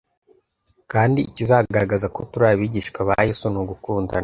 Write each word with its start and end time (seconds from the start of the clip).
kandi 0.91 1.19
ikizagaragaza 1.29 2.07
ko 2.15 2.19
turi 2.31 2.45
abigishwa 2.51 2.99
ba 3.07 3.15
Yesu 3.27 3.45
ni 3.49 3.57
ugukundana 3.61 4.19